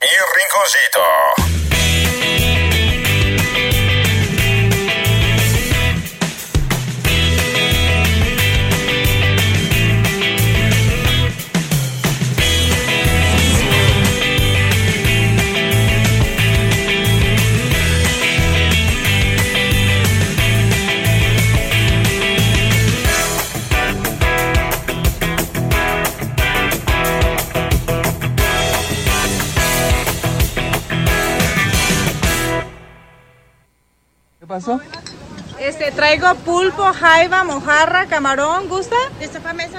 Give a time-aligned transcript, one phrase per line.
[0.00, 1.67] Mi rinconcito.
[34.48, 34.80] Pasó?
[35.60, 38.96] Este, traigo pulpo, jaiba, mojarra, camarón, ¿gusta?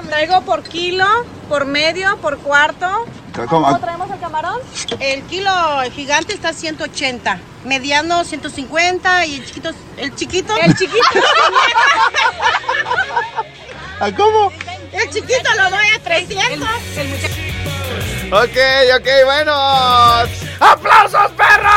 [0.10, 1.06] Traigo por kilo,
[1.48, 3.06] por medio, por cuarto.
[3.50, 4.60] ¿Cómo traemos el camarón?
[5.00, 5.52] El kilo
[5.94, 11.06] gigante está 180, mediano 150 y el chiquito, el chiquito, El chiquito.
[14.02, 14.52] ¿A cómo?
[14.92, 16.70] el chiquito lo doy a 300.
[18.32, 18.58] Ok,
[18.98, 19.54] ok, bueno.
[20.60, 21.70] ¡Aplausos, perros!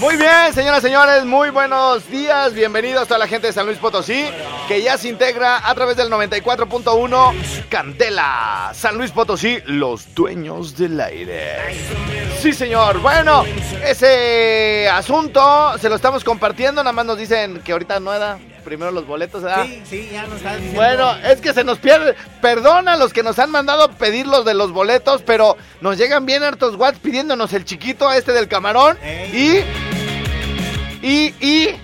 [0.00, 2.52] Muy bien, señoras y señores, muy buenos días.
[2.52, 4.26] Bienvenidos a toda la gente de San Luis Potosí,
[4.68, 8.72] que ya se integra a través del 94.1 Candela.
[8.74, 11.74] San Luis Potosí, los dueños del aire.
[12.40, 13.00] Sí, señor.
[13.00, 13.44] Bueno,
[13.84, 16.82] ese asunto se lo estamos compartiendo.
[16.82, 19.64] Nada más nos dicen que ahorita no era primero los boletos, ¿verdad?
[19.64, 20.78] Sí, sí, ya nos están diciendo.
[20.82, 22.14] Bueno, es que se nos pierde.
[22.42, 26.26] Perdona a los que nos han mandado pedir los de los boletos, pero nos llegan
[26.26, 28.98] bien hartos watts pidiéndonos el chiquito este del camarón.
[29.32, 29.60] Y.
[31.02, 31.34] Y.
[31.40, 31.76] Y.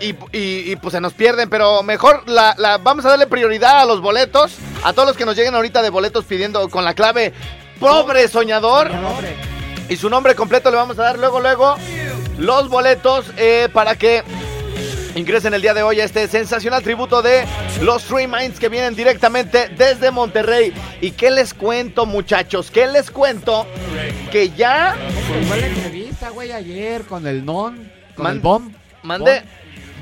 [0.00, 3.80] Y, y- y, pues se nos pierden, pero mejor la, la- vamos a darle prioridad
[3.80, 6.92] a los boletos, a todos los que nos lleguen ahorita de boletos pidiendo con la
[6.94, 7.32] clave
[7.80, 8.90] pobre soñador.
[9.88, 11.76] Y su nombre completo le vamos a dar luego, luego
[12.38, 14.22] los boletos eh, para que
[15.14, 17.44] ingresen el día de hoy a este sensacional tributo de
[17.82, 20.72] los Three Minds que vienen directamente desde Monterrey.
[21.00, 22.70] ¿Y qué les cuento, muchachos?
[22.70, 23.66] ¿Qué les cuento?
[24.32, 24.96] Que ya
[25.42, 28.72] Igual la entrevista, güey, ayer con el non, con Man- el bomb.
[29.02, 29.42] mandé.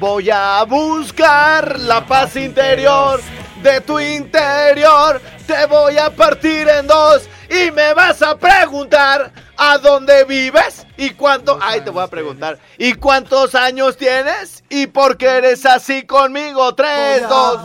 [0.01, 3.21] Voy a buscar la paz interior
[3.63, 5.21] de tu interior.
[5.47, 9.31] Te voy a partir en dos y me vas a preguntar
[9.65, 11.57] a dónde vives y cuánto.
[11.63, 12.59] Ay, te voy a preguntar.
[12.79, 14.65] ¿Y cuántos años tienes?
[14.69, 16.75] ¿Y por qué eres así conmigo?
[16.75, 17.61] Tres, dos.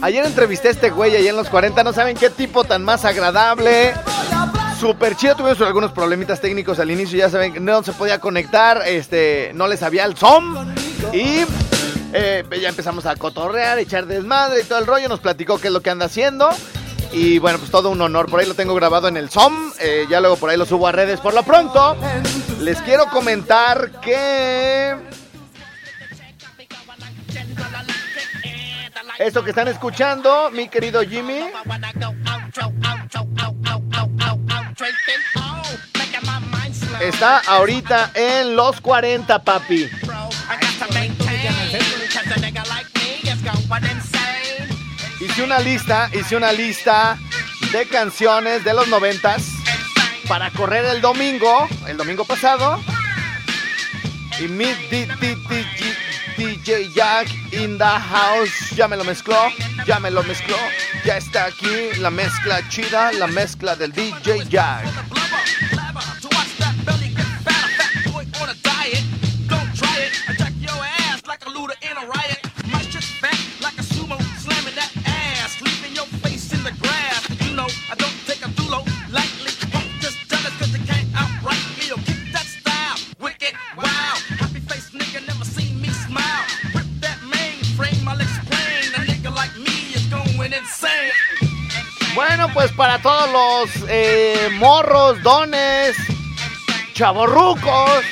[0.00, 1.82] Ayer entrevisté a este güey ahí en los 40.
[1.82, 3.94] No saben qué tipo tan más agradable.
[4.78, 9.50] Super chido, tuvimos algunos problemitas técnicos al inicio, ya saben no se podía conectar, este,
[9.54, 10.72] no les había el SOM
[11.12, 11.44] y
[12.12, 15.72] eh, ya empezamos a cotorrear, echar desmadre y todo el rollo, nos platicó qué es
[15.72, 16.48] lo que anda haciendo
[17.12, 20.06] y bueno, pues todo un honor, por ahí lo tengo grabado en el SOM, eh,
[20.08, 21.20] ya luego por ahí lo subo a redes.
[21.20, 21.96] Por lo pronto,
[22.60, 24.96] les quiero comentar que...
[29.18, 31.40] Esto que están escuchando, mi querido Jimmy,
[37.00, 39.88] está ahorita en los 40, papi.
[45.38, 47.16] Hice una lista, hice una lista
[47.70, 49.52] de canciones de los noventas
[50.26, 52.82] para correr el domingo, el domingo pasado.
[54.40, 54.64] Y mi
[56.36, 59.36] DJ Jack in the house ya me lo mezcló,
[59.86, 60.56] ya me lo mezcló,
[61.04, 65.07] ya está aquí la mezcla chida, la mezcla del DJ Jack.
[93.60, 95.96] Los eh, morros, dones,
[96.92, 98.04] chavorrucos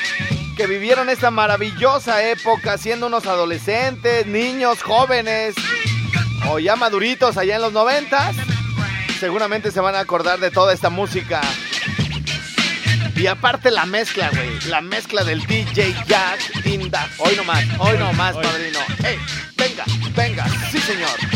[0.57, 5.55] que vivieron esta maravillosa época siendo unos adolescentes, niños, jóvenes
[6.49, 8.35] o ya maduritos allá en los noventas,
[9.21, 11.41] seguramente se van a acordar de toda esta música.
[13.15, 17.09] Y aparte la mezcla, güey, la mezcla del DJ Jack Inda.
[17.19, 18.81] Hoy nomás, hoy nomás, padrino.
[19.05, 19.19] ¡Ey!
[19.57, 19.85] Venga,
[20.15, 21.36] venga, Sí, señor.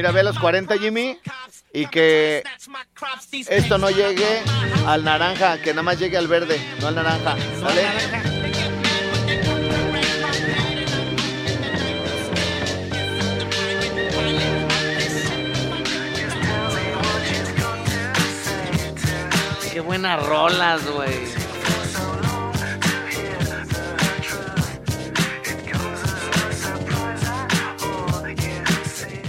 [0.00, 1.18] Mira, ve los 40, Jimmy.
[1.74, 2.42] Y que
[3.50, 4.40] esto no llegue
[4.86, 7.36] al naranja, que nada más llegue al verde, no al naranja.
[7.60, 7.82] ¿Sale?
[19.70, 21.39] Qué buenas rolas, güey.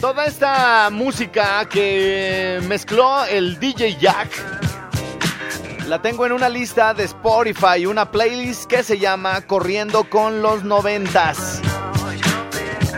[0.02, 4.30] Toda esta música que mezcló el DJ Jack
[5.88, 10.64] la tengo en una lista de Spotify, una playlist que se llama Corriendo con los
[10.64, 11.62] noventas.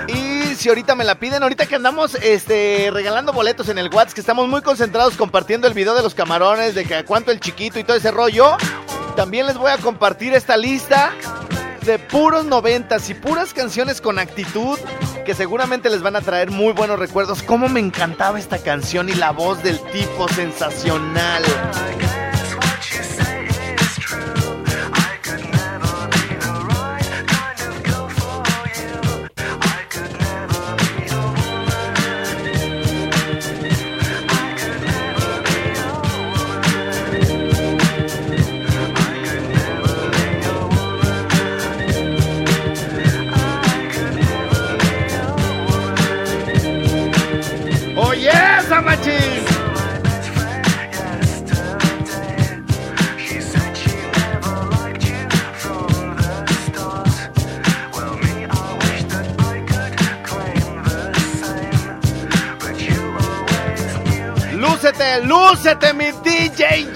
[0.07, 4.13] Y si ahorita me la piden, ahorita que andamos este, regalando boletos en el WhatsApp,
[4.13, 7.79] que estamos muy concentrados compartiendo el video de los camarones, de que cuánto el chiquito
[7.79, 8.55] y todo ese rollo,
[9.17, 11.11] también les voy a compartir esta lista
[11.85, 14.79] de puros noventas y puras canciones con actitud
[15.23, 17.43] que seguramente les van a traer muy buenos recuerdos.
[17.43, 21.43] Cómo me encantaba esta canción y la voz del tipo sensacional.
[65.21, 66.94] Lúcete, mi DJ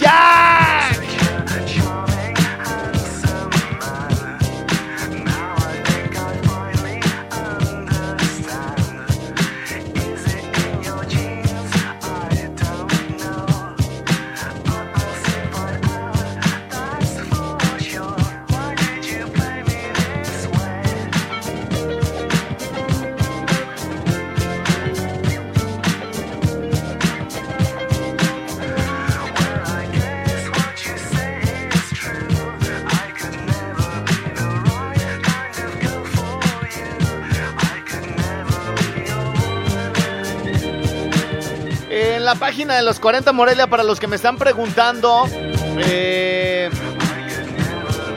[42.27, 45.29] la página de los 40 Morelia para los que me están preguntando.
[45.77, 46.69] Eh,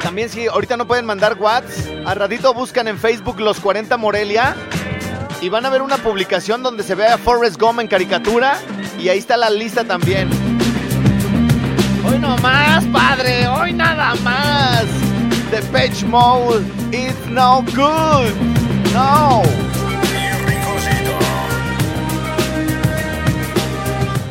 [0.03, 4.57] también si ahorita no pueden mandar WhatsApp, al ratito buscan en Facebook los 40 Morelia
[5.41, 8.59] y van a ver una publicación donde se ve a Forrest Gump en caricatura
[8.99, 10.29] y ahí está la lista también.
[12.05, 14.87] Hoy no más, padre, hoy nada más.
[15.53, 18.35] The Page Mode, it's no good.
[18.93, 19.70] No.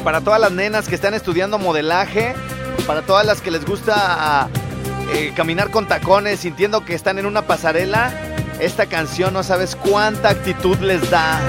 [0.09, 2.33] Para todas las nenas que están estudiando modelaje,
[2.87, 4.49] para todas las que les gusta
[5.13, 8.11] eh, caminar con tacones sintiendo que están en una pasarela,
[8.59, 11.39] esta canción no sabes cuánta actitud les da.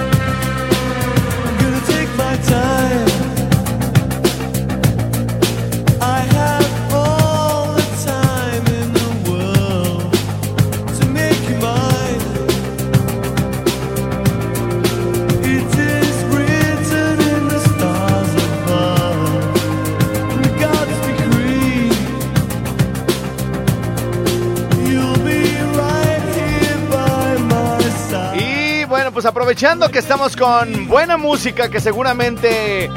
[29.50, 32.88] Aprovechando que estamos con buena música que seguramente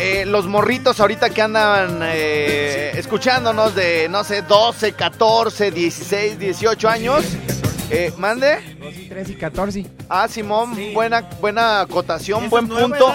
[0.00, 6.88] eh, los morritos ahorita que andan eh, escuchándonos de, no sé, 12, 14, 16, 18
[6.88, 7.24] años.
[7.90, 8.58] Eh, ¿Mande?
[9.08, 9.86] 13 y 14.
[10.08, 13.14] Ah, Simón, buena, buena acotación, buen punto.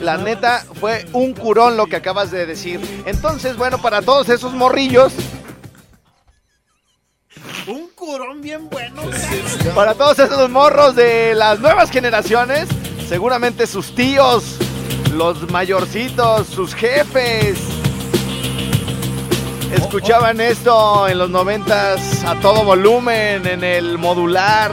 [0.00, 2.80] La neta, fue un curón lo que acabas de decir.
[3.04, 5.12] Entonces, bueno, para todos esos morrillos
[8.06, 9.02] un curón bien bueno.
[9.74, 12.68] Para todos esos morros de las nuevas generaciones,
[13.08, 14.56] seguramente sus tíos,
[15.14, 17.58] los mayorcitos, sus jefes,
[19.72, 24.72] escuchaban esto en los noventas a todo volumen, en el modular,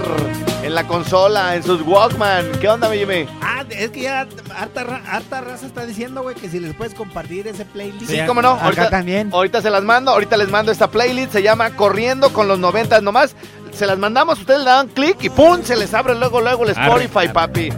[0.63, 2.51] en la consola, en sus Walkman.
[2.60, 3.27] ¿Qué onda, Jimmy?
[3.41, 6.93] Ah, es que ya harta, ra- harta raza está diciendo, güey, que si les puedes
[6.93, 8.10] compartir ese playlist.
[8.10, 8.51] Sí, cómo no.
[8.51, 9.29] Acá Ahorita, también.
[9.34, 13.03] ahorita se las mando, ahorita les mando esta playlist, se llama Corriendo con los noventas
[13.03, 13.36] nomás.
[13.74, 15.62] Se las mandamos, ustedes le dan clic y ¡pum!
[15.63, 17.29] Se les abre luego, luego el Arre, Spotify, arre.
[17.34, 17.70] papi.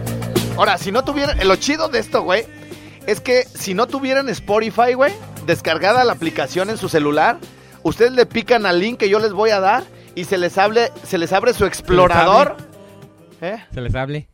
[0.58, 2.46] Ahora, si no tuvieran, lo chido de esto, güey,
[3.08, 5.14] es que si no tuvieran Spotify, güey,
[5.46, 7.38] descargada la aplicación en su celular,
[7.84, 9.84] ustedes le pican al link que yo les voy a dar
[10.16, 12.58] y se les abre, se les abre su explorador.
[13.42, 13.64] ¿Eh?
[13.74, 14.30] Se les hable.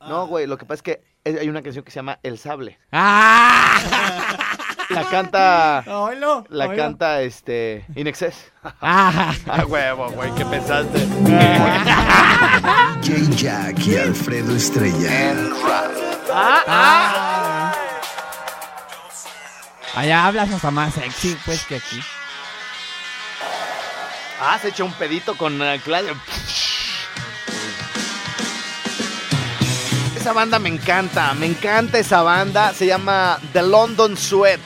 [0.00, 1.02] No, güey, lo que pasa es que
[1.40, 2.78] hay una canción que se llama El Sable.
[2.92, 3.78] ¡Ah!
[4.90, 6.82] La canta, Oilo, la oilo.
[6.82, 8.52] canta, este, Inexcess.
[8.62, 9.32] Ah.
[9.48, 10.98] Ah, huevo, güey, ¿qué pensaste?
[13.02, 15.34] Jay Jack y Alfredo Estrella.
[19.96, 22.00] Allá hablas hasta más sexy, pues, que aquí.
[24.40, 26.14] Ah, se echó un pedito con uh, Claudio.
[30.24, 32.72] Esa banda me encanta, me encanta esa banda.
[32.72, 34.58] Se llama The London Sweat.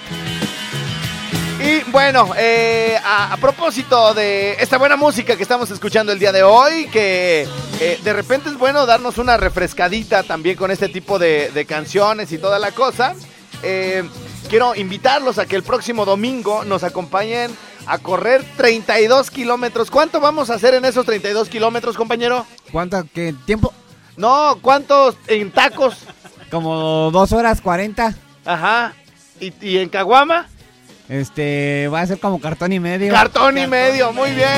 [1.58, 6.44] Y bueno, eh, a, propósito de esta buena música que estamos escuchando el día de
[6.44, 7.48] hoy, que
[7.80, 12.30] eh, de repente es bueno darnos una refrescadita también con este tipo de, de canciones
[12.30, 13.16] y toda la cosa.
[13.64, 14.08] eh,
[14.48, 17.50] quiero invitarlos a que el próximo domingo nos acompañen
[17.88, 19.90] a correr 32 kilómetros.
[19.90, 22.46] ¿Cuánto vamos a hacer en esos 32 kilómetros, compañero?
[22.70, 23.74] ¿Cuánto qué tiempo?
[24.18, 25.96] No, ¿cuántos en tacos?
[26.50, 28.14] Como dos horas cuarenta.
[28.44, 28.92] Ajá.
[29.40, 30.46] ¿Y, y en Caguama?
[31.08, 33.10] Este, va a ser como cartón y medio.
[33.12, 34.48] Cartón y medio, muy bien.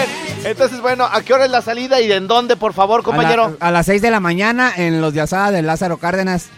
[0.44, 3.44] Entonces, bueno, ¿a qué hora es la salida y en dónde, por favor, compañero?
[3.44, 6.48] A, la- a las 6 de la mañana en los de asada de Lázaro Cárdenas.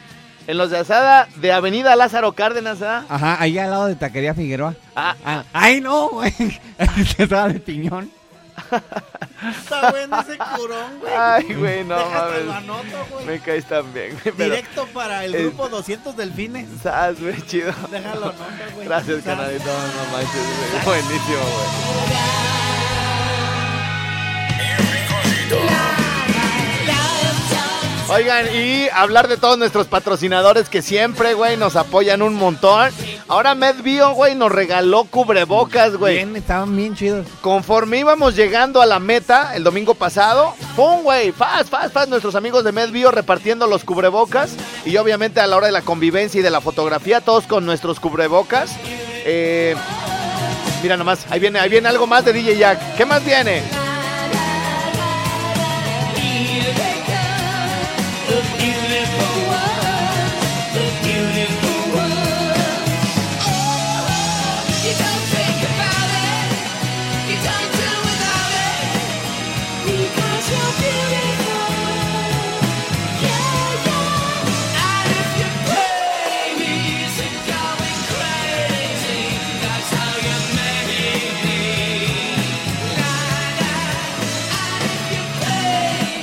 [0.47, 3.05] En los de asada de Avenida Lázaro Cárdenas, ¿ah?
[3.09, 4.75] Ajá, ahí al lado de Taquería Figueroa.
[4.97, 6.33] Ah, Ah, ¡Ay, no, güey!
[7.19, 8.11] De piñón.
[8.73, 11.13] Está bueno ese curón, güey.
[11.17, 12.57] Ay, güey, no Déjate lo mames.
[12.65, 13.27] anoto, güey.
[13.27, 14.35] Me caes tan bien, güey.
[14.51, 16.69] Directo para el grupo 200 Delfines.
[16.83, 17.73] sas, güey, chido.
[17.91, 18.87] Déjalo anoto, güey.
[18.87, 19.37] Gracias, Sas.
[19.37, 19.65] canalito.
[19.65, 20.85] No manches, güey.
[20.85, 22.03] Buenísimo, güey.
[28.13, 32.91] Oigan, y hablar de todos nuestros patrocinadores que siempre, güey, nos apoyan un montón.
[33.27, 36.17] Ahora MedBio, güey, nos regaló cubrebocas, güey.
[36.17, 37.27] Bien, estaban bien chidos.
[37.41, 41.33] Conforme íbamos llegando a la meta el domingo pasado, ¡pum, güey!
[41.33, 42.11] Fast, fast, fast.
[42.11, 44.57] Nuestros amigos de MedBio repartiendo los cubrebocas.
[44.85, 47.99] Y obviamente a la hora de la convivencia y de la fotografía, todos con nuestros
[47.99, 48.77] cubrebocas.
[49.25, 49.75] Eh,
[50.83, 52.95] mira nomás, ahí viene, ahí viene algo más de DJ Jack.
[52.95, 53.63] ¿Qué más viene?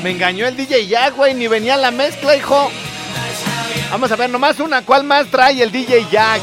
[0.10, 2.72] Engañó el DJ Jack, güey, ni venía la mezcla, hijo.
[3.92, 6.42] Vamos a ver nomás una, ¿cuál más trae el DJ Jack?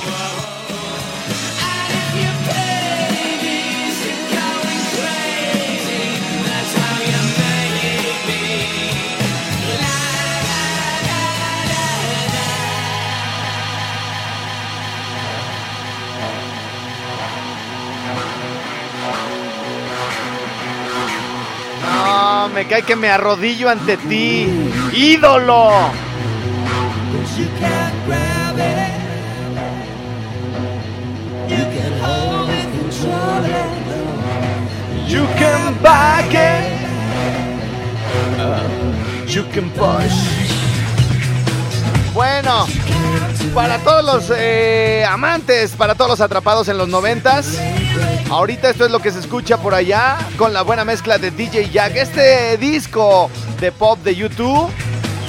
[22.54, 24.46] Me cae que me arrodillo ante ti.
[24.94, 25.70] ¡Ídolo!
[35.06, 36.76] You can back it.
[39.28, 40.12] You can push.
[42.14, 42.66] Bueno,
[43.54, 47.58] para todos los eh, amantes, para todos los atrapados en los noventas,
[48.30, 51.70] ahorita esto es lo que se escucha por allá con la buena mezcla de DJ
[51.70, 51.96] Jack.
[51.96, 54.70] Este disco de pop de YouTube,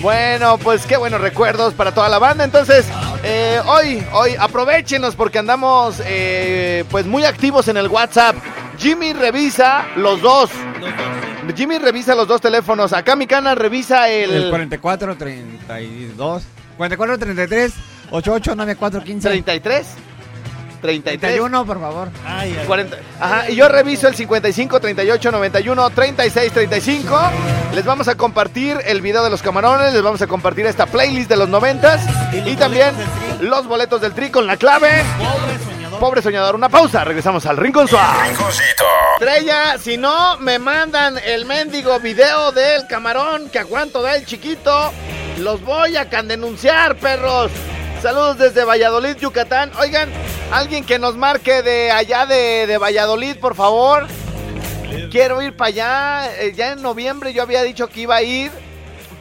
[0.00, 2.44] Bueno, pues qué buenos recuerdos para toda la banda.
[2.44, 2.86] Entonces,
[3.22, 8.36] eh, hoy, hoy aprovechenos porque andamos eh, pues muy activos en el WhatsApp.
[8.78, 10.50] Jimmy revisa los dos.
[11.56, 12.92] Jimmy revisa los dos teléfonos.
[12.92, 16.42] Acá mi cana revisa el, El 44, 32,
[16.76, 17.72] 44, 33,
[18.10, 19.28] 88, 94, 15.
[19.28, 19.86] 33.
[20.80, 21.20] 33.
[21.20, 22.08] 31, por favor.
[22.24, 22.66] Ay, ay.
[22.66, 22.96] 40.
[23.20, 27.20] Ajá, y yo reviso el 55, 38, 91, 36, 35.
[27.74, 31.28] Les vamos a compartir el video de los camarones, les vamos a compartir esta playlist
[31.28, 32.00] de los 90s
[32.32, 32.94] Y los y también
[33.40, 35.04] los boletos del tri con la clave.
[35.18, 36.54] Pobre pobre soñador.
[36.56, 38.30] Una pausa, regresamos al Rincón Suave.
[39.14, 44.24] Estrella, si no me mandan el mendigo video del camarón que a cuánto da el
[44.24, 44.92] chiquito,
[45.38, 47.52] los voy a candenunciar, perros.
[48.02, 49.70] Saludos desde Valladolid, Yucatán.
[49.78, 50.08] Oigan,
[50.50, 54.06] alguien que nos marque de allá de, de Valladolid, por favor.
[55.10, 56.32] Quiero ir para allá.
[56.40, 58.50] Eh, Ya en noviembre yo había dicho que iba a ir,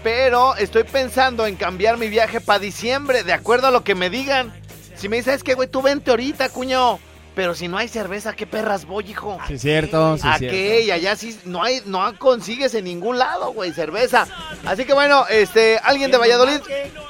[0.01, 4.09] pero estoy pensando en cambiar mi viaje para diciembre, de acuerdo a lo que me
[4.09, 4.53] digan.
[4.99, 6.99] Si me dices, es que, güey, tú vente ahorita, cuño.
[7.35, 9.37] Pero si no hay cerveza, ¿qué perras voy, hijo?
[9.47, 10.57] Sí, es cierto, sí, es ¿A cierto.
[10.57, 10.81] qué?
[10.81, 14.27] Y allá sí no hay, no consigues en ningún lado, güey, cerveza.
[14.65, 16.59] Así que bueno, este, alguien de Valladolid,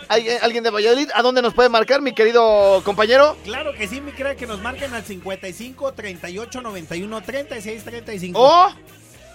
[0.10, 3.38] ¿Alguien alguien de Valladolid, ¿a dónde nos puede marcar, mi querido compañero?
[3.44, 8.40] Claro que sí, mi crack, que nos marquen al 55 38 91 36 35.
[8.42, 8.74] O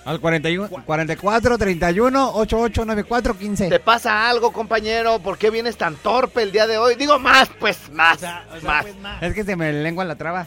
[0.04, 3.68] Al 41, 44 31 88 94 15.
[3.70, 6.94] te pasa algo, compañero, ¿por qué vienes tan torpe el día de hoy?
[6.94, 8.82] Digo más, pues, más, O sea, o sea, más.
[8.82, 9.22] pues, más.
[9.22, 10.46] Es que se me lengua la traba.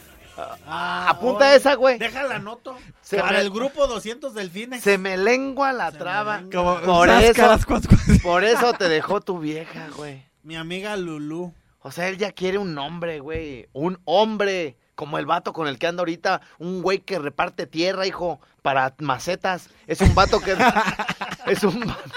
[0.66, 1.98] Ah, Apunta oye, esa, güey.
[1.98, 2.76] Déjala anoto.
[3.02, 4.82] Se Para me- el grupo 200 delfines.
[4.84, 6.42] Se me lengua la traba.
[6.54, 7.82] Como Por eso, cuas, cuas.
[8.22, 10.22] por eso te dejó tu vieja, güey.
[10.44, 11.52] Mi amiga Lulu.
[11.80, 13.68] O sea, él ya quiere un hombre, güey.
[13.72, 14.76] Un hombre.
[14.98, 16.40] Como el vato con el que anda ahorita.
[16.58, 18.40] Un güey que reparte tierra, hijo.
[18.62, 19.70] Para macetas.
[19.86, 20.56] Es un vato que.
[21.46, 22.10] es un vato.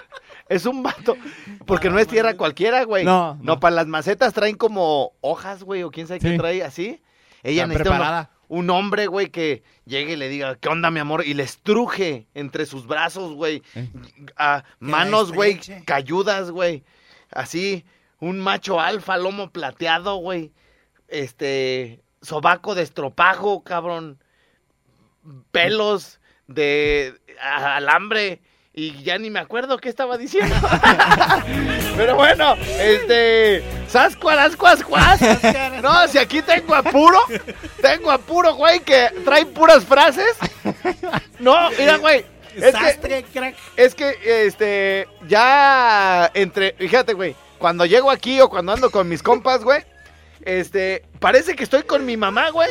[0.50, 1.15] Es un vato.
[1.67, 3.05] Porque no es tierra cualquiera, güey.
[3.05, 3.59] No, No, no.
[3.59, 5.83] para las macetas traen como hojas, güey.
[5.83, 6.38] O quién sabe qué Sí.
[6.39, 7.03] trae así.
[7.43, 8.29] Ella Está necesita preparada.
[8.47, 11.23] un hombre, güey, que llegue y le diga, ¿qué onda, mi amor?
[11.23, 13.61] Y le estruje entre sus brazos, güey.
[13.75, 13.89] Eh.
[14.38, 16.83] A manos, güey, cayudas, güey.
[17.31, 17.85] Así,
[18.19, 20.51] un macho alfa, lomo plateado, güey.
[21.07, 24.22] Este, sobaco de estropajo, cabrón.
[25.51, 28.42] Pelos de alambre.
[28.74, 30.56] Y ya ni me acuerdo qué estaba diciendo.
[31.98, 33.63] Pero bueno, este.
[33.88, 35.20] Sascuas, ascuas, cuas.
[35.84, 37.20] No, si aquí tengo apuro.
[37.82, 40.38] Tengo apuro, güey, que trae puras frases.
[41.40, 42.25] No, mira, güey.
[42.56, 48.90] Es que, es que, este, ya entre, fíjate, güey, cuando llego aquí o cuando ando
[48.92, 49.84] con mis compas, güey,
[50.45, 52.70] este, parece que estoy con mi mamá, güey.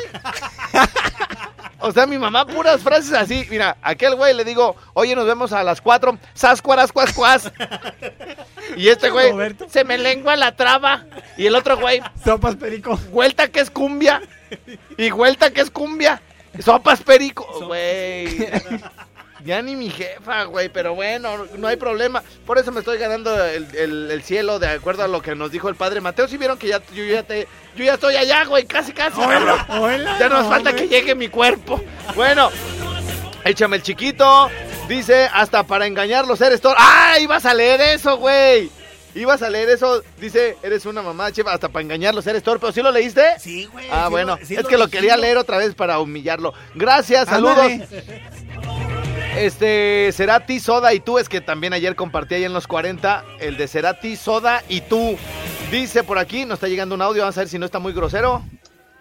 [1.83, 3.47] O sea, mi mamá, puras frases así.
[3.49, 6.19] Mira, aquel güey le digo, oye, nos vemos a las cuatro.
[6.35, 7.51] Sascuaras, cuas, cuas.
[8.77, 9.67] Y este güey, Roberto.
[9.71, 11.05] se me lengua la traba.
[11.39, 12.97] Y el otro güey, Sopas perico.
[13.11, 14.21] vuelta que es cumbia.
[14.99, 16.21] Y vuelta que es cumbia.
[16.63, 18.47] Sopas perico, güey.
[19.45, 22.23] Ya ni mi jefa, güey, pero bueno, no hay problema.
[22.47, 25.51] Por eso me estoy ganando el, el- el cielo de acuerdo a lo que nos
[25.51, 26.29] dijo el padre Mateo.
[26.29, 29.19] Si vieron que ya yo ya te yo ya estoy allá, güey, casi casi.
[29.21, 29.59] cabrón.
[30.21, 31.81] Ya nos falta que llegue mi cuerpo.
[32.15, 32.51] Bueno,
[33.45, 34.51] échame el chiquito.
[34.89, 36.75] Dice, hasta para engañarlos eres todo.
[36.77, 37.15] ¡Ah!
[37.21, 38.71] Ibas a leer eso, güey.
[39.15, 40.03] Ibas a leer eso.
[40.21, 42.73] Dice, eres una mamá, chiva, hasta para engañarlos eres torpe.
[42.73, 43.23] ¿Sí lo leíste?
[43.39, 43.87] Sí, güey.
[43.91, 46.53] Ah, sí bueno, lo- sí es que lo quería leer otra vez para humillarlo.
[46.75, 47.59] Gracias, saludos.
[47.59, 48.23] Ándale.
[49.37, 53.57] Este, Cerati, Soda y tú, es que también ayer compartí ahí en los 40 el
[53.57, 55.17] de Cerati, Soda y tú.
[55.71, 57.93] Dice por aquí, nos está llegando un audio, vamos a ver si no está muy
[57.93, 58.43] grosero.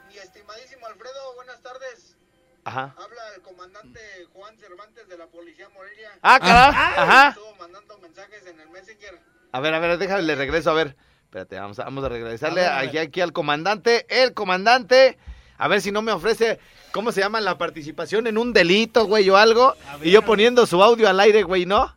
[0.08, 2.16] Mi estimadísimo Alfredo, buenas tardes.
[2.64, 2.96] Ajá.
[2.96, 4.00] Habla el comandante
[4.34, 6.12] Juan Cervantes de la Policía Morelia.
[6.22, 7.30] Ah, caray, ajá.
[7.30, 9.20] Estuvo mandando mensajes en el Messenger.
[9.52, 10.96] A ver, a ver, déjale, le regreso, a ver.
[11.24, 12.88] Espérate, vamos a, vamos a regresarle A ver, a ver.
[12.90, 14.06] aquí, aquí al comandante.
[14.10, 15.18] El comandante,
[15.58, 16.60] a ver si no me ofrece,
[16.92, 17.42] ¿cómo se llama?
[17.42, 19.76] La participación en un delito, güey, o algo.
[20.02, 21.96] Y yo poniendo su audio al aire, güey, ¿no?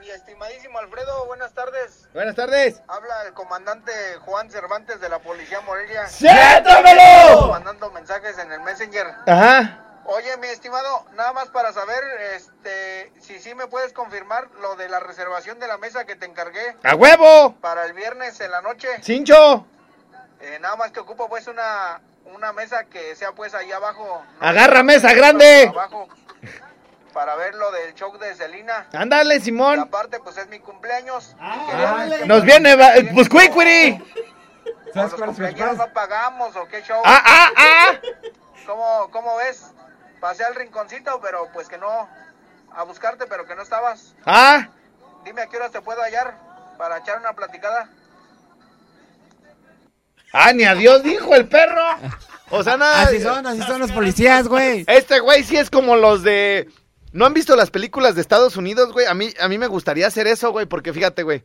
[0.00, 2.08] Mi estimadísimo Alfredo, buenas tardes.
[2.12, 2.82] Buenas tardes.
[2.88, 6.06] Habla el comandante Juan Cervantes de la Policía Morelia.
[6.08, 7.48] ¡Siéntamelo!
[7.48, 9.06] Mandando mensajes en el Messenger.
[9.26, 9.82] Ajá.
[10.08, 12.00] Oye, mi estimado, nada más para saber,
[12.36, 16.26] este, si sí me puedes confirmar lo de la reservación de la mesa que te
[16.26, 17.56] encargué ¡A huevo!
[17.60, 18.86] para el viernes en la noche.
[19.02, 19.66] ¡Cincho!
[20.40, 22.00] Eh, nada más que ocupo pues una,
[22.34, 24.24] una mesa que sea pues ahí abajo.
[24.40, 24.46] ¿no?
[24.46, 25.68] ¡Agarra mesa grande!
[25.68, 26.08] Abajo,
[27.12, 28.86] para ver lo del show de Celina.
[28.92, 29.80] ¡Ándale, Y Simón!
[29.80, 31.34] aparte pues es mi cumpleaños.
[31.40, 32.76] Ah, Nos viene,
[33.14, 34.02] pues cuicuiri.
[34.94, 37.00] no pagamos o qué show.
[37.04, 37.92] ¡Ah, ah, ah!
[38.66, 39.72] ¿Cómo, ¿Cómo ves?
[40.20, 42.08] Pasé al rinconcito, pero pues que no,
[42.74, 44.14] a buscarte, pero que no estabas.
[44.24, 44.68] ¡Ah!
[45.24, 46.34] Dime a qué horas te puedo hallar
[46.78, 47.88] para echar una platicada.
[50.32, 51.82] ¡Ah, ni adiós dijo el perro!
[52.50, 53.02] O sea, nada.
[53.02, 54.84] Así son, así son los policías, güey.
[54.86, 56.68] Este güey sí es como los de.
[57.12, 59.06] ¿No han visto las películas de Estados Unidos, güey?
[59.06, 61.44] A mí, a mí me gustaría hacer eso, güey, porque fíjate, güey.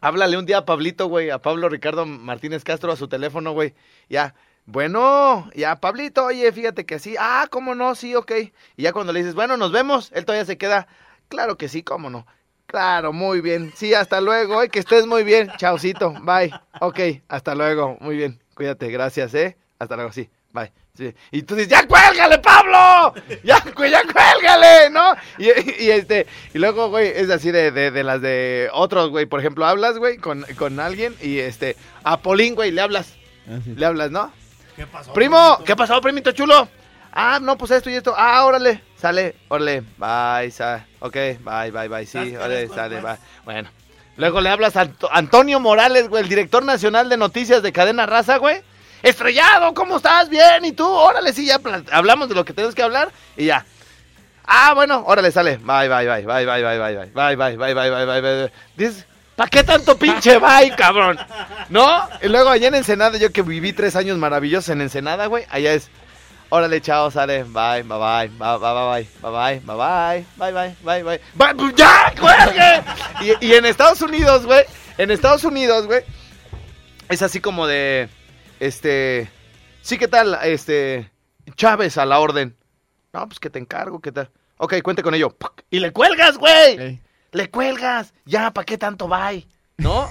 [0.00, 3.74] Háblale un día a Pablito, güey, a Pablo Ricardo Martínez Castro a su teléfono, güey.
[4.08, 4.34] Ya.
[4.66, 7.16] Bueno, ya, Pablito, oye, fíjate que sí.
[7.18, 7.94] Ah, ¿cómo no?
[7.94, 8.32] Sí, ok.
[8.76, 10.86] Y ya cuando le dices, bueno, nos vemos, él todavía se queda.
[11.28, 12.26] Claro que sí, cómo no.
[12.70, 13.72] Claro, muy bien.
[13.74, 15.50] Sí, hasta luego, eh, que estés muy bien.
[15.56, 16.52] Chaucito, bye.
[16.80, 18.40] Ok, hasta luego, muy bien.
[18.54, 19.56] Cuídate, gracias, eh.
[19.78, 20.28] Hasta luego, sí.
[20.52, 20.72] bye.
[20.94, 21.14] Sí.
[21.30, 23.14] Y tú dices, ¡ya cuélgale, Pablo!
[23.42, 24.90] ¡Ya, cuélgale!
[24.90, 25.14] ¿No?
[25.38, 25.46] Y,
[25.84, 29.24] y, este, y luego, güey, es así de, de, de las de otros, güey.
[29.26, 33.14] Por ejemplo, hablas, güey, con, con alguien y este, a Polín, güey, le hablas.
[33.64, 34.30] Le hablas, ¿no?
[34.76, 35.12] ¿Qué pasó?
[35.12, 36.68] Primo, ¿qué pasó, primito chulo?
[37.12, 38.14] Ah, no, pues esto y esto.
[38.16, 40.84] Ah, órale, sale, órale, bye, sale.
[41.00, 43.16] Ok, bye, bye, bye, sí, órale, sale, bye.
[43.44, 43.68] Bueno.
[44.16, 48.04] Luego le hablas a Anto- Antonio Morales, güey, el director nacional de noticias de Cadena
[48.06, 48.60] Raza, güey.
[49.02, 50.28] Estrellado, ¿cómo estás?
[50.28, 50.86] Bien, ¿y tú?
[50.86, 51.58] Órale, sí, ya
[51.90, 53.64] hablamos de lo que tenemos que hablar y ya.
[54.44, 55.56] Ah, bueno, órale, sale.
[55.56, 58.52] Bye, bye, bye, bye, bye, bye, bye, bye, bye, bye, bye, bye, bye, bye, bye.
[58.76, 61.18] Dices, ¿para qué tanto pinche bye, cabrón?
[61.70, 62.06] ¿No?
[62.20, 65.72] Y luego allá en Ensenada, yo que viví tres años maravillosos en Ensenada, güey, allá
[65.72, 65.88] es,
[66.50, 71.02] órale, chao, sale, bye, bye, bye, bye, bye, bye, bye, bye, bye, bye, bye, bye,
[71.02, 72.82] bye, bye, bye, ya, cuelgue.
[73.22, 74.64] Y, y en Estados Unidos, güey,
[74.98, 76.02] en Estados Unidos, güey,
[77.08, 78.08] es así como de,
[78.60, 79.30] este,
[79.82, 80.38] sí, ¿qué tal?
[80.42, 81.10] Este,
[81.56, 82.56] Chávez a la orden.
[83.12, 84.30] No, pues que te encargo, ¿qué tal?
[84.58, 85.36] Ok, cuente con ello.
[85.70, 87.00] Y le cuelgas, güey.
[87.32, 88.12] Le cuelgas.
[88.24, 89.46] Ya, ¿para qué tanto bye?
[89.78, 90.08] ¿No?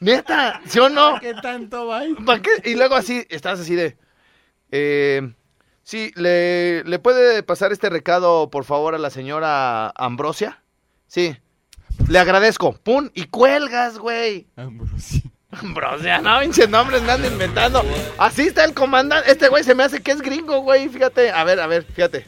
[0.00, 1.18] Neta, ¿sí o no?
[1.20, 2.14] ¿Qué tanto bye?
[2.24, 2.50] ¿Para qué?
[2.64, 3.96] Y luego así, estás así de...
[4.72, 5.32] Eh,
[5.82, 10.62] sí, ¿le, ¿le puede pasar este recado, por favor, a la señora Ambrosia?
[11.06, 11.36] Sí.
[12.08, 12.72] Le agradezco.
[12.74, 13.10] ¡Pum!
[13.14, 14.46] Y cuelgas, güey.
[14.56, 15.22] Ambrosia.
[15.52, 17.82] Ambrosia, no, pinches nombres me ando inventando.
[18.18, 19.30] Así está el comandante.
[19.32, 20.88] Este güey se me hace que es gringo, güey.
[20.88, 21.32] Fíjate.
[21.32, 22.24] A ver, a ver, fíjate.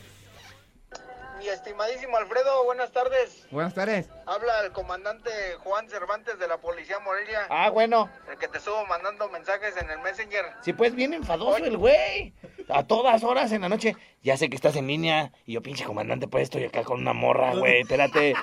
[1.43, 3.49] Mi estimadísimo Alfredo, buenas tardes.
[3.51, 4.09] Buenas tardes.
[4.27, 5.31] Habla el comandante
[5.65, 7.47] Juan Cervantes de la Policía Morelia.
[7.51, 8.09] Ah, bueno.
[8.31, 10.45] El que te estuvo mandando mensajes en el Messenger.
[10.61, 12.33] Sí, pues bien enfadoso el güey.
[12.69, 13.97] A todas horas en la noche.
[14.23, 15.33] Ya sé que estás en línea.
[15.45, 17.81] Y yo, pinche comandante, pues estoy acá con una morra, güey.
[17.81, 18.35] Espérate.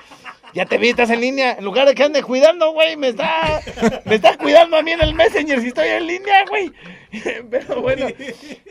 [0.53, 1.53] Ya te vi, estás en línea.
[1.53, 3.62] En lugar de que ande cuidando, güey, me está,
[4.05, 6.71] me está cuidando a mí en el Messenger si estoy en línea, güey.
[7.49, 8.07] Pero bueno.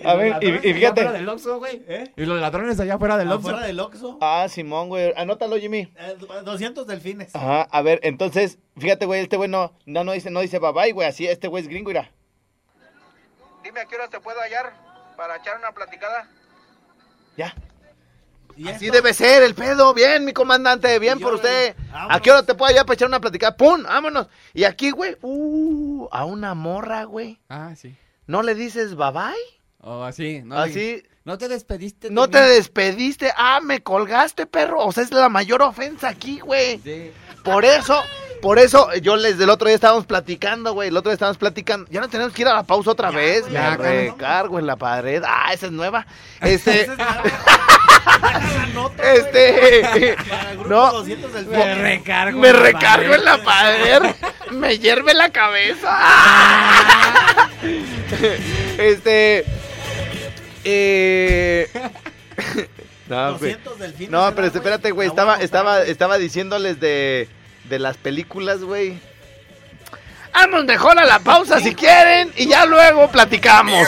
[0.05, 1.13] A ver, y, y Allá fuera fíjate.
[1.13, 1.83] del Oxxo, güey.
[1.89, 2.13] ¿Eh?
[2.17, 3.49] Y los ladrones allá afuera del Oxxo.
[3.49, 4.19] Afuera del Oxxo.
[4.21, 5.13] Ah, Simón, güey.
[5.17, 5.93] Anótalo, Jimmy.
[5.97, 7.35] Eh, 200 delfines.
[7.35, 10.73] Ajá, a ver, entonces, fíjate, güey, este güey no, no, no dice, no dice bye
[10.73, 12.11] bye, güey, así, este güey es gringo, mira.
[13.63, 14.73] Dime a qué horas te puedo hallar
[15.17, 16.29] para echar una platicada.
[17.37, 17.55] Ya.
[18.59, 21.77] ¿Y Así debe ser el pedo, bien, mi comandante, bien por usted.
[21.93, 23.57] ¿A qué hora te puedo allá para echar una platicada?
[23.57, 23.85] ¡Pum!
[23.85, 24.27] ¡Vámonos!
[24.53, 27.39] Y aquí, güey, uh, a una morra, güey.
[27.49, 27.95] Ah, sí.
[28.27, 29.59] ¿No le dices bye bye?
[29.81, 30.43] O así.
[30.45, 32.11] No, Así, No te despediste.
[32.11, 33.31] no te despediste.
[33.37, 34.85] Ah, me colgaste, perro.
[34.85, 36.81] O sea, es la mayor ofensa aquí, güey.
[36.83, 37.13] Sí.
[37.45, 38.03] Por eso,
[38.43, 40.89] por eso, yo les del otro día estábamos platicando, güey.
[40.89, 41.89] El otro día estábamos platicando.
[41.91, 43.43] Ya no tenemos que ir a la pausa otra vez.
[43.43, 45.23] güey, Me ya, recargo en la pared.
[45.25, 46.05] Ah, esa es nueva.
[46.41, 46.89] Este,
[49.03, 50.17] este,
[50.69, 50.93] no.
[50.93, 51.79] 200 Me delfines.
[51.79, 52.39] recargo.
[52.39, 53.15] me en la recargo pared.
[53.19, 54.15] en la pared.
[54.53, 55.99] Me hierve la cabeza.
[58.79, 59.45] Este,
[60.65, 61.69] eh,
[63.09, 63.53] no, güey.
[63.53, 64.11] 200 delfines.
[64.11, 67.29] No, pero espérate, güey, estaba, estaba, estaba diciéndoles de,
[67.65, 68.99] de las películas, güey.
[70.33, 73.87] Vamos mejor a la pausa si quieren y ya luego platicamos.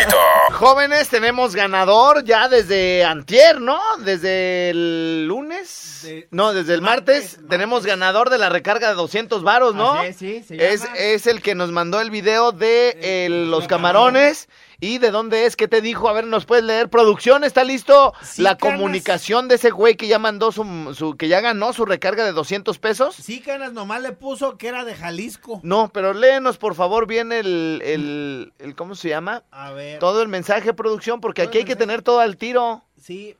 [0.52, 3.80] Jóvenes, tenemos ganador ya desde antier, ¿no?
[3.98, 6.00] Desde el lunes.
[6.02, 9.92] De- no, desde el martes, martes, tenemos ganador de la recarga de 200 varos, ¿no?
[9.92, 10.96] Así es, sí, se Es, llama.
[10.96, 14.48] es el que nos mandó el video de Eh, el- los los camarones.
[14.80, 15.56] ¿Y de dónde es?
[15.56, 16.08] ¿Qué te dijo?
[16.08, 16.88] A ver, ¿nos puedes leer?
[16.88, 17.44] ¿Producción?
[17.44, 18.14] ¿Está listo?
[18.22, 18.76] Sí, la canas.
[18.76, 22.32] comunicación de ese güey que ya mandó su, su- que ya ganó su recarga de
[22.32, 23.14] 200 pesos.
[23.14, 25.60] Sí, Canas nomás le puso que era de Jalisco.
[25.62, 29.42] No, pero léenos por favor bien el, el, el- ¿cómo se llama?
[29.50, 29.98] A ver.
[29.98, 32.82] Todo el mensaje, producción, porque aquí hay que tener todo al tiro.
[33.00, 33.36] Sí.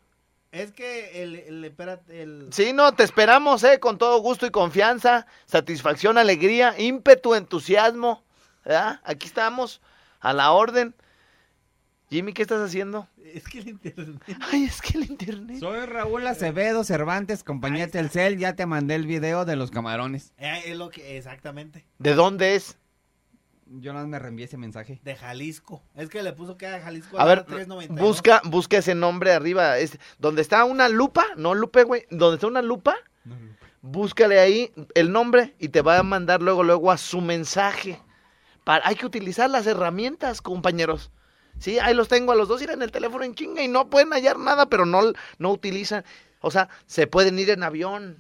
[0.53, 2.49] Es que el, el, espérate, el...
[2.51, 8.25] Sí, no, te esperamos, eh, con todo gusto y confianza, satisfacción, alegría, ímpetu, entusiasmo.
[8.65, 9.01] ¿verdad?
[9.05, 9.81] Aquí estamos,
[10.21, 10.95] a la orden.
[12.11, 13.07] Jimmy, ¿qué estás haciendo?
[13.23, 14.21] Es que el internet...
[14.41, 15.61] Ay, es que el internet.
[15.61, 18.37] Soy Raúl Acevedo Cervantes, compañía Telcel.
[18.37, 20.33] Ya te mandé el video de los camarones.
[20.37, 21.17] Eh, es lo que...
[21.17, 21.87] Exactamente.
[21.99, 22.79] ¿De dónde es?
[23.67, 25.01] Yo no me reenvié ese mensaje.
[25.05, 25.85] De Jalisco.
[25.95, 27.21] Es que le puso que era de Jalisco.
[27.21, 28.01] A ver, 3.92.
[28.01, 29.79] busca, busca ese nombre arriba.
[29.79, 32.07] Es, donde está una lupa, no lupe, güey.
[32.11, 32.97] Donde está una lupa,
[33.83, 38.01] búscale ahí el nombre y te va a mandar luego, luego a su mensaje.
[38.65, 41.13] Para, hay que utilizar las herramientas, compañeros.
[41.61, 43.89] Sí, ahí los tengo a los dos, ir en el teléfono en chinga y no
[43.89, 46.05] pueden hallar nada, pero no, no utilizan.
[46.41, 48.17] O sea, se pueden ir en avión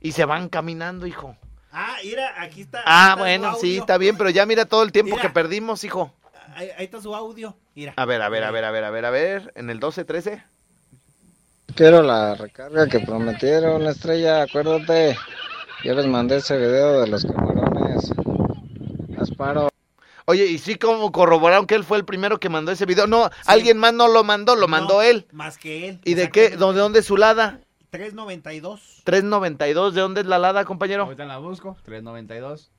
[0.00, 1.36] y se van caminando, hijo.
[1.70, 2.82] Ah, mira, aquí está.
[2.84, 5.22] Ah, está bueno, sí, está bien, pero ya mira todo el tiempo Mira.
[5.22, 6.12] que perdimos, hijo.
[6.56, 7.56] Ahí, ahí está su audio.
[7.74, 7.94] Mira.
[7.96, 10.04] A ver, a ver, a ver, a ver, a ver, a ver, en el 12,
[10.04, 10.44] 13.
[11.76, 15.16] Quiero la recarga que prometieron, Estrella, acuérdate.
[15.84, 18.12] Yo les mandé ese video de los camarones.
[19.18, 19.71] Asparo.
[20.26, 23.06] Oye, ¿y sí como corroboraron que él fue el primero que mandó ese video?
[23.06, 25.26] No, alguien más no lo mandó, lo mandó No, él.
[25.32, 26.00] Más que él.
[26.04, 26.50] ¿Y de qué?
[26.50, 27.60] ¿De dónde es su lada?
[27.90, 29.02] 392.
[29.04, 31.04] 392, ¿de dónde es la lada, compañero?
[31.04, 31.76] Ahorita la busco.
[31.84, 32.70] 392.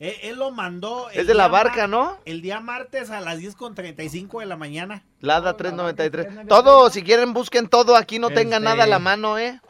[0.00, 1.08] Él, él lo mandó.
[1.10, 2.18] el Es de la día barca, ¿no?
[2.24, 5.04] El día martes a las 10.35 de la mañana.
[5.20, 6.48] Lada 393.
[6.48, 7.94] Todo, si quieren, busquen todo.
[7.94, 9.60] Aquí no tengan Este- nada a la mano, ¿eh?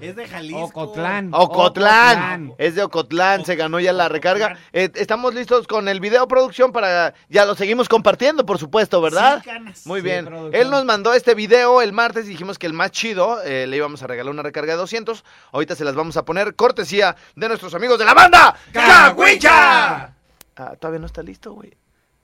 [0.00, 0.62] Es de Jalisco.
[0.64, 1.30] Ocotlán.
[1.32, 2.54] Ocotlán.
[2.58, 4.56] Es de Ocotlán, se ganó ya la recarga.
[4.72, 9.40] Eh, estamos listos con el video producción para ya lo seguimos compartiendo, por supuesto, ¿verdad?
[9.42, 9.86] Sí, canas.
[9.86, 10.24] Muy Sí, bien.
[10.26, 10.54] producción.
[10.62, 13.76] Él nos mandó este video el martes y dijimos que el más chido eh, le
[13.76, 15.24] íbamos a regalar una recarga de 200.
[15.52, 20.12] Ahorita se las vamos a poner cortesía de nuestros amigos de la banda Cahuicha.
[20.56, 21.72] Ah, todavía no está listo, güey.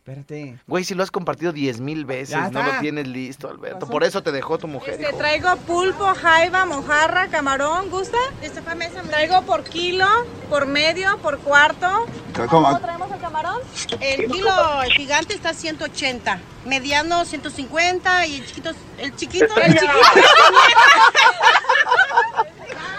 [0.06, 0.58] Espérate.
[0.66, 3.86] Güey, si lo has compartido 10 mil veces, no lo tienes listo, Alberto.
[3.86, 4.96] Por eso te dejó tu mujer.
[4.96, 5.16] Este, hijo.
[5.16, 8.18] traigo pulpo, jaiba, mojarra, camarón, ¿gusta?
[8.42, 9.00] Esta fue mesa.
[9.00, 10.06] Traigo por kilo,
[10.50, 12.04] por medio, por cuarto.
[12.50, 13.62] ¿Cómo traemos el camarón?
[13.98, 19.72] El kilo el gigante está a 180, mediano 150 y el chiquito, el chiquito, el
[19.72, 19.92] chiquito,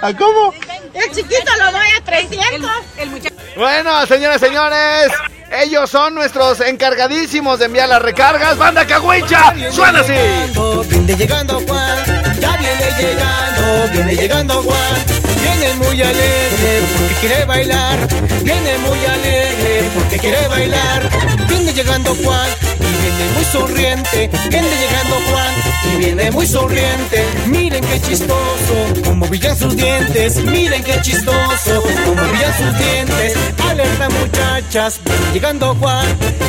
[0.01, 0.53] ¿Ah, ¿Cómo?
[0.91, 2.71] el chiquito lo doy a 300.
[2.97, 3.34] El muchacho.
[3.55, 5.11] Bueno, señoras y señores,
[5.63, 8.57] ellos son nuestros encargadísimos de enviar las recargas.
[8.57, 9.53] ¡Banda Cahuicha!
[9.71, 10.13] ¡Suena así!
[10.89, 12.05] Viene llegando Juan,
[12.39, 15.05] ya viene llegando, viene llegando Juan.
[15.41, 18.07] Viene muy alegre porque quiere bailar.
[18.43, 21.09] Viene muy alegre porque quiere bailar.
[21.47, 24.29] Viene llegando Juan y viene muy sonriente.
[24.49, 25.53] Viene llegando Juan
[25.91, 27.25] y viene muy sonriente.
[27.47, 30.37] Miren qué chistoso, como brillan sus dientes.
[30.43, 33.33] Miren qué chistoso, como brillan sus dientes.
[33.69, 36.07] Alerta muchachas, viene llegando Juan.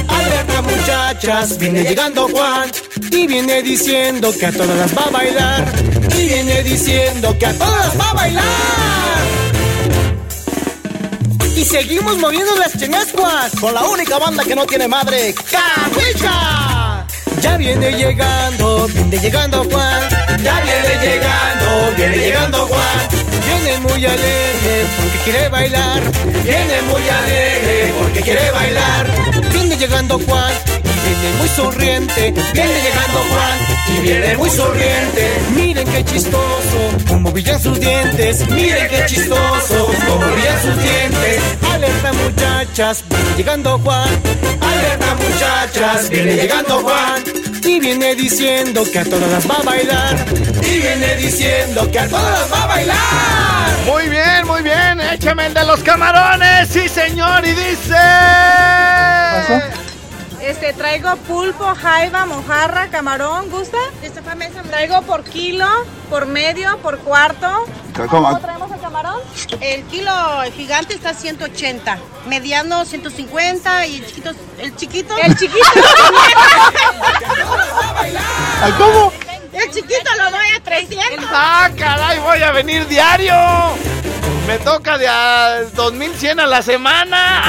[0.08, 2.70] Alerta muchachas, viene llegando Juan.
[3.10, 5.64] Y viene diciendo que a todas las va a bailar.
[6.18, 9.55] Y viene diciendo que a todas las va a bailar.
[11.56, 17.06] Y seguimos moviendo las chenascuas con la única banda que no tiene madre, Cahuicha.
[17.40, 20.02] Ya viene llegando, viene llegando Juan.
[20.44, 23.08] Ya viene llegando, viene llegando Juan.
[23.46, 26.02] Viene muy alegre porque quiere bailar.
[26.44, 29.06] Viene muy alegre porque quiere bailar.
[29.50, 30.75] Viene llegando Juan
[31.26, 32.34] viene muy sonriente.
[32.52, 33.58] Viene llegando Juan
[33.88, 35.38] y viene muy sonriente.
[35.54, 38.48] Miren qué chistoso, como brillan sus dientes.
[38.50, 41.42] Miren qué chistoso, como brillan sus dientes.
[41.72, 44.08] Alerta muchachas, viene llegando Juan.
[44.60, 47.24] Alerta muchachas, viene llegando Juan.
[47.64, 50.16] Y viene diciendo que a todas las va a bailar.
[50.62, 53.76] Y viene diciendo que a todas las va a bailar.
[53.86, 55.00] Muy bien, muy bien.
[55.00, 56.68] Échame el de los camarones.
[56.68, 57.44] Sí, señor.
[57.44, 57.96] Y dice...
[60.66, 63.78] Este, traigo pulpo, jaiba, mojarra, camarón, ¿gusta?
[64.68, 65.64] Traigo por kilo,
[66.10, 67.66] por medio, por cuarto.
[68.10, 69.20] ¿Cómo traemos el camarón?
[69.60, 70.12] El kilo
[70.56, 75.66] gigante está a 180, mediano 150 y el chiquito, el chiquito, El chiquito.
[78.76, 79.12] ¿Cómo?
[79.52, 81.30] el chiquito lo doy a 300.
[81.30, 82.18] ¡Ah, caray!
[82.18, 83.34] Voy a venir diario.
[84.46, 87.42] Me toca de a 2100 a la semana.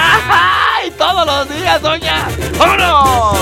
[0.79, 0.89] ¡Ay!
[0.97, 2.27] Todos los días, doña.
[2.57, 3.37] ¡Vámonos!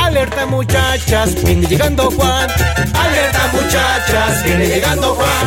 [0.00, 2.48] Alerta muchachas, viene llegando Juan.
[2.94, 5.46] Alerta muchachas, viene llegando Juan.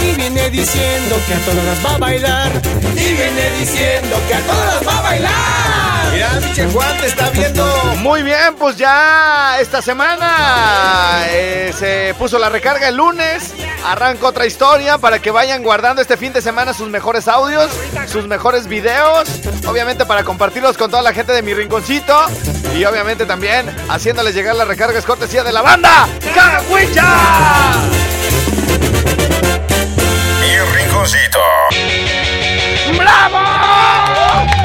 [0.00, 2.52] Y viene diciendo que a todas las va a bailar.
[2.94, 6.12] Y viene diciendo que a todas las va a bailar.
[6.12, 7.66] Mira, pinche Juan te está viendo.
[7.98, 13.52] Muy bien, pues ya esta semana eh, se puso la recarga el lunes.
[13.84, 17.70] Arranca otra historia para que vayan guardando este fin de semana sus mejores audios,
[18.08, 19.28] sus mejores videos.
[19.66, 22.16] Obviamente para compartirlos con toda la gente de mi rinconcito.
[22.74, 27.04] Y obviamente también haciéndoles llegar las recargas cortesía de la banda Cahuicha.
[30.40, 31.40] Mi rinconcito.
[32.96, 34.63] ¡Bravo!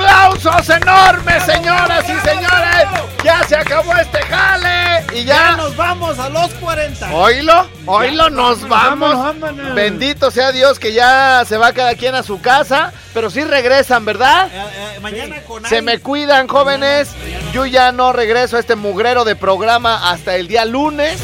[0.00, 2.86] ¡Aplausos enormes, señoras y señores!
[3.22, 5.56] Ya se acabó este jale y Ya ya.
[5.56, 7.14] nos vamos a los 40.
[7.14, 9.10] Oílo, oílo, nos vamos.
[9.10, 9.74] vámonos, vámonos.
[9.74, 14.06] Bendito sea Dios que ya se va cada quien a su casa, pero sí regresan,
[14.06, 14.48] ¿verdad?
[14.50, 17.10] Eh, eh, mañana con Se me cuidan, jóvenes.
[17.52, 21.20] Yo ya no regreso a este mugrero de programa hasta el día lunes.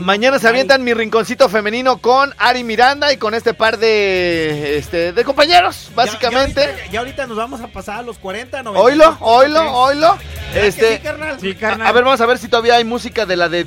[0.00, 5.12] Mañana se avientan mi rinconcito femenino con Ari Miranda y con este par de este,
[5.12, 6.74] de compañeros, básicamente.
[6.92, 8.80] Ya, ahorita, nos vamos a pasar a los 40, 90.
[8.80, 10.16] Oilo, oilo, oilo.
[10.54, 11.40] Este, sí, carnal.
[11.40, 11.86] Sí, carnal.
[11.86, 13.64] A, ver, vamos a ver si todavía hay música de la de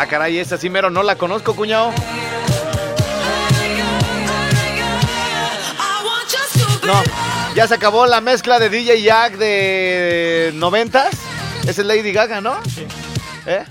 [0.00, 1.92] Ah, caray, esa sí mero no la conozco, cuñado.
[6.88, 7.02] No,
[7.54, 11.10] ya se acabó la mezcla de DJ Jack de noventas.
[11.66, 12.56] Esa es Lady Gaga, ¿no?
[13.44, 13.62] ¿Eh?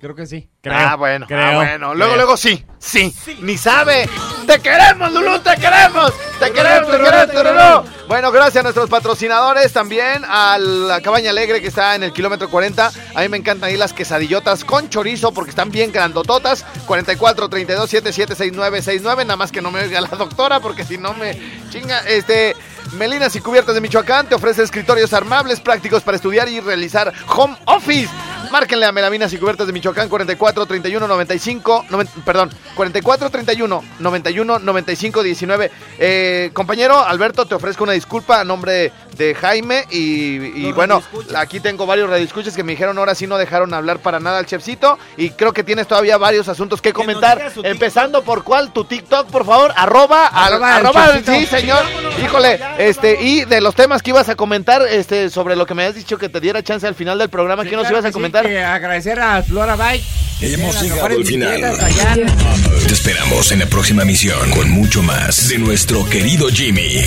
[0.00, 0.48] Creo que sí.
[0.70, 1.94] ah, bueno, creo, ah, bueno.
[1.94, 2.16] Luego, creo.
[2.16, 4.08] luego sí, sí, Ni sabe.
[4.46, 5.38] ¡Te queremos, Lulú!
[5.40, 6.12] ¡Te queremos!
[6.38, 7.98] ¡Te queremos, te queremos, tururú!
[8.06, 12.48] Bueno, gracias a nuestros patrocinadores también, a la Cabaña Alegre que está en el kilómetro
[12.48, 12.90] 40.
[13.14, 16.64] A mí me encantan ahí las quesadillotas con chorizo porque están bien grandototas.
[16.86, 19.24] 44 32 77 69 69.
[19.24, 21.38] Nada más que no me oiga la doctora porque si no me
[21.70, 21.98] chinga.
[22.06, 22.56] Este.
[22.94, 27.54] Melinas y Cubiertas de Michoacán te ofrece escritorios armables prácticos para estudiar y realizar home
[27.66, 28.08] office.
[28.50, 34.58] Márquenle a Melaminas y Cubiertas de Michoacán 44 31 95, noven- perdón, 44 31 91
[34.58, 35.70] 95 19.
[35.98, 41.02] Eh, compañero Alberto, te ofrezco una disculpa a nombre de Jaime y, bueno,
[41.36, 44.46] aquí tengo varios radioescuchas que me dijeron ahora sí no dejaron hablar para nada al
[44.46, 47.38] chefcito y creo que tienes todavía varios asuntos que comentar.
[47.64, 51.82] Empezando por cuál, tu TikTok, por favor, arroba, al- Arroba el arroba, sí, señor.
[52.22, 55.84] Híjole, este, y de los temas que ibas a comentar, este, sobre lo que me
[55.84, 58.04] has dicho que te diera chance al final del programa, Sí, ¿qué nos claro ibas
[58.04, 58.74] a sí, comentar?
[58.74, 60.04] agradecer a Flora Bike.
[60.40, 61.60] Hemos llegado al final.
[62.86, 67.02] Te esperamos en la próxima misión con mucho más de nuestro querido Jimmy.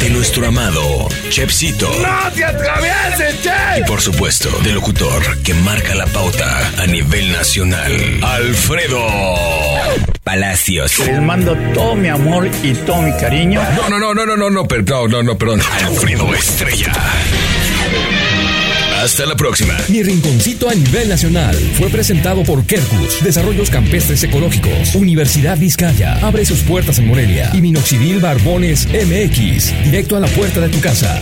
[0.00, 1.88] De nuestro amado Chepsito.
[1.88, 3.36] ¡No te atravieses,
[3.78, 9.06] Y por supuesto, del locutor que marca la pauta a nivel nacional, Alfredo
[10.24, 10.98] Palacios.
[10.98, 13.62] Les mando todo mi amor y todo mi cariño.
[13.76, 15.62] No, no, no, no, no, no, no, perdón, no, no, perdón.
[15.84, 16.92] Alfredo Estrella.
[19.00, 19.74] Hasta la próxima.
[19.88, 26.44] Mi rinconcito a nivel nacional fue presentado por Kerkus, Desarrollos Campestres Ecológicos, Universidad Vizcaya, abre
[26.44, 31.18] sus puertas en Morelia y Minoxidil Barbones MX, directo a la puerta de tu casa.